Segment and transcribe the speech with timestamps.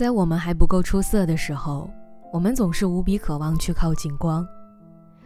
[0.00, 1.86] 在我们还不够出色的时候，
[2.32, 4.48] 我们总是无比渴望去靠近光。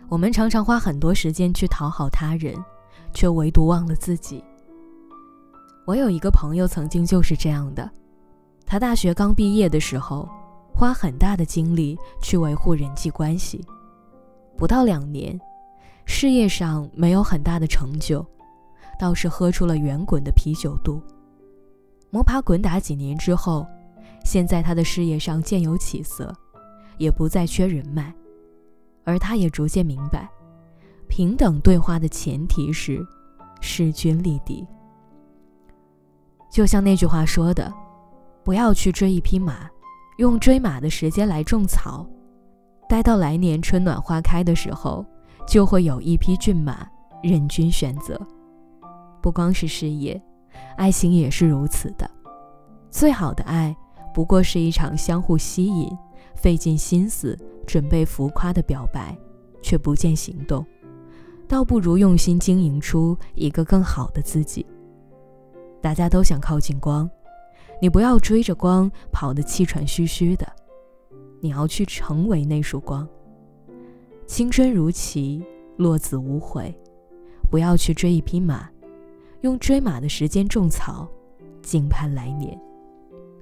[0.09, 2.57] 我们常常花很多时间去讨好他人，
[3.13, 4.43] 却唯独忘了自己。
[5.85, 7.89] 我有一个朋友曾经就是这样的，
[8.67, 10.29] 他大学刚毕业的时候，
[10.75, 13.65] 花很大的精力去维护人际关系，
[14.57, 15.41] 不到两年，
[16.05, 18.27] 事业上没有很大的成就，
[18.99, 21.01] 倒是喝出了圆滚的啤酒肚。
[22.11, 23.65] 摸爬滚打几年之后，
[24.25, 26.35] 现在他的事业上渐有起色，
[26.99, 28.13] 也不再缺人脉。
[29.05, 30.29] 而他也逐渐明白，
[31.09, 33.07] 平等对话的前提是
[33.61, 34.67] 势均力敌。
[36.51, 37.73] 就像那句话说的
[38.43, 39.69] ：“不要去追一匹马，
[40.19, 42.07] 用追马的时间来种草，
[42.89, 45.05] 待到来年春暖花开的时候，
[45.47, 46.87] 就会有一匹骏马
[47.23, 48.19] 任君选择。”
[49.21, 50.21] 不光是事业。
[50.77, 52.09] 爱情也是如此的，
[52.91, 53.77] 最好的爱
[54.15, 55.91] 不过是一场相互吸引、
[56.37, 59.19] 费尽心思准备浮夸的表白，
[59.61, 60.65] 却不见行动，
[61.49, 64.65] 倒不如用心经营出一个更好的自己。
[65.83, 67.11] 大家都想靠近光，
[67.83, 70.47] 你不要追着光跑得气喘吁吁的，
[71.41, 73.07] 你要去成为那束光。
[74.27, 75.45] 青春如棋，
[75.77, 76.73] 落子无悔，
[77.51, 78.71] 不要去追一匹马。
[79.41, 81.07] 用追马的时间种草，
[81.63, 82.59] 静盼来年。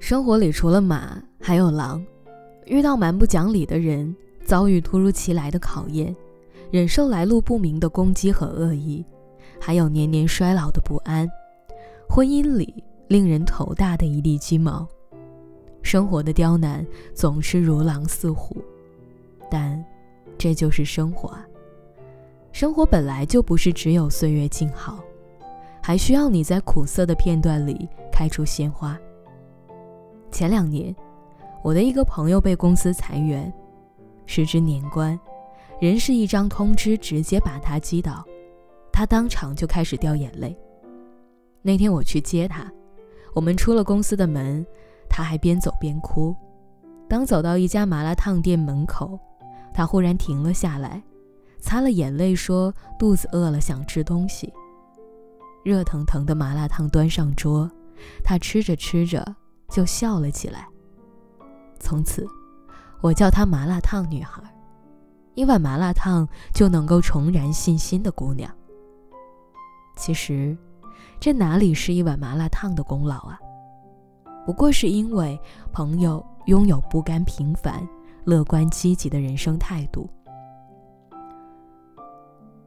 [0.02, 2.04] 生活里除了马，还有狼。
[2.66, 4.12] 遇到蛮不讲理的人，
[4.44, 6.14] 遭遇突如其来的考验，
[6.72, 9.06] 忍受来路不明的攻击和恶意，
[9.60, 11.30] 还有年年衰老的不安。
[12.08, 14.84] 婚姻里令人头大的一地鸡毛。
[15.84, 18.56] 生活的刁难总是如狼似虎，
[19.48, 19.82] 但
[20.36, 21.46] 这就是生活啊。
[22.50, 24.98] 生活本来就不是只有岁月静好。
[25.80, 28.98] 还需要你在苦涩的片段里开出鲜花。
[30.32, 30.94] 前两年，
[31.62, 33.52] 我的一个朋友被公司裁员，
[34.24, 35.18] 时值年关，
[35.78, 38.24] 人事一张通知直接把他击倒，
[38.90, 40.56] 他当场就开始掉眼泪。
[41.60, 42.72] 那天我去接他，
[43.34, 44.66] 我们出了公司的门，
[45.08, 46.34] 他还边走边哭。
[47.08, 49.20] 当走到一家麻辣烫店门口，
[49.74, 51.02] 他忽然停了下来，
[51.60, 54.50] 擦了眼泪说：“肚子饿了，想吃东西。”
[55.62, 57.70] 热腾腾的麻辣烫端上桌，
[58.24, 59.36] 他吃着吃着
[59.72, 60.68] 就笑了起来。
[61.80, 62.26] 从此，
[63.00, 64.42] 我叫她麻辣烫女孩，
[65.34, 68.48] 一碗麻辣烫就能够重燃信心的姑娘。
[69.96, 70.56] 其实，
[71.18, 73.38] 这哪里是一碗麻辣烫的功劳啊？
[74.44, 75.40] 不过是因为
[75.72, 77.86] 朋友拥有不甘平凡、
[78.24, 80.08] 乐观积极的人生态度。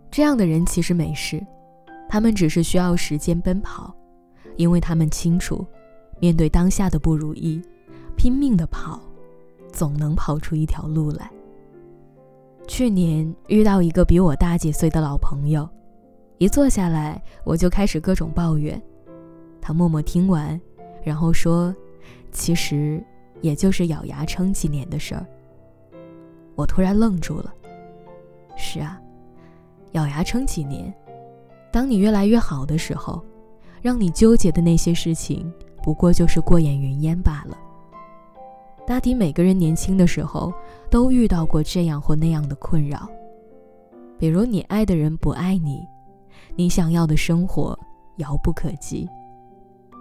[0.09, 1.45] 这样的人其实没事。
[2.07, 3.93] 他们只是需要时间奔跑，
[4.55, 5.65] 因为他们清楚，
[6.25, 7.61] 面对当下的不如意，
[8.15, 8.99] 拼命的跑，
[9.71, 11.29] 总能跑出一条路来。
[12.65, 15.69] 去年遇到一个比我大几岁的老朋友，
[16.39, 18.81] 一坐下来我就开始各种抱怨，
[19.61, 20.59] 他默默听完，
[21.03, 21.71] 然后说
[22.33, 22.99] ：“其实
[23.41, 25.23] 也就是咬牙撑几年的事儿。”
[26.57, 27.53] 我突然愣住了。
[28.57, 28.99] 是啊，
[29.91, 30.91] 咬牙撑几年。
[31.71, 33.23] 当你越来越好的时候，
[33.79, 35.53] 让你纠结的那些事情，
[35.85, 37.55] 不过就是过眼云烟罢了。
[38.87, 40.51] 大抵每个人年轻的时候，
[40.89, 43.07] 都遇到过这样或那样的困扰，
[44.17, 45.85] 比如你爱的人不爱你，
[46.55, 47.77] 你想要的生活
[48.17, 49.07] 遥不可及，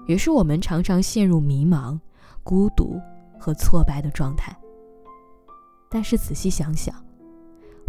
[0.07, 2.01] 于是我们常常陷入迷茫、
[2.43, 2.99] 孤独
[3.39, 4.57] 和挫败的状态。
[5.91, 6.95] 但是仔细想想，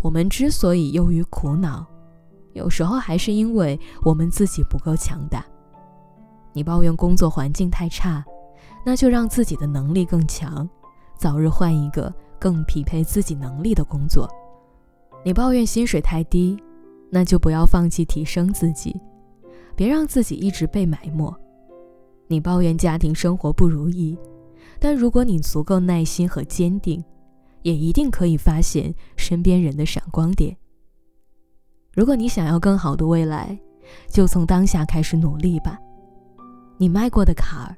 [0.04, 1.86] 我们之所以忧郁苦恼，
[2.52, 5.46] 有时候还是因为我们自己不够强大。
[6.56, 8.24] 你抱怨工作环境太差，
[8.86, 10.68] 那就让自己的能力更强，
[11.18, 14.26] 早日换一个更匹配自己能力的工作。
[15.26, 16.58] 你抱怨薪水太低，
[17.10, 18.98] 那就不要放弃提升自己，
[19.76, 21.36] 别让自己一直被埋没。
[22.28, 24.18] 你抱怨家庭生活不如意，
[24.80, 27.04] 但如果你足够耐心和坚定，
[27.64, 30.56] 也一定可以发现身边人的闪光点。
[31.94, 33.60] 如果你想要更好的未来，
[34.08, 35.78] 就从当下开始努力吧。
[36.78, 37.78] 你迈过的坎儿，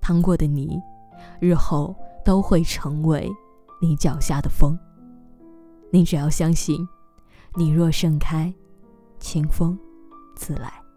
[0.00, 0.80] 趟过的泥，
[1.40, 3.30] 日后都会成为
[3.80, 4.78] 你脚下的风。
[5.90, 6.86] 你只要相信，
[7.54, 8.52] 你若盛开，
[9.18, 9.78] 清风
[10.34, 10.87] 自来。